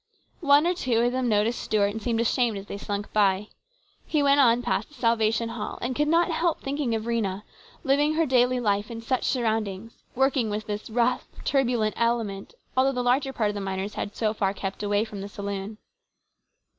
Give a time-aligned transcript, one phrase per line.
[0.39, 3.49] One or two of them noticed Stuart and seemed ashamed as they slunk by.
[4.03, 7.43] He went on past the Salvation Hall, and could not help thinking of Rhena,
[7.83, 13.03] living her daily life in such surroundings, working with this rough, turbulent element, although the
[13.03, 15.77] larger part of the miners had so far kept away from the saloon.